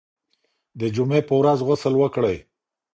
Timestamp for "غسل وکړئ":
1.67-2.37